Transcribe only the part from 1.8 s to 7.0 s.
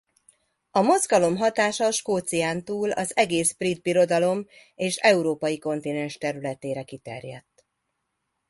Skócián túl az egész Brit Birodalom és európai kontinens területére